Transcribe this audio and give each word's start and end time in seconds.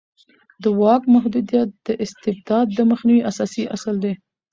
د 0.63 0.63
واک 0.79 1.03
محدودیت 1.13 1.69
د 1.85 1.87
استبداد 2.03 2.67
د 2.77 2.79
مخنیوي 2.91 3.21
اساسي 3.31 3.63
اصل 3.75 3.95
دی 4.03 4.13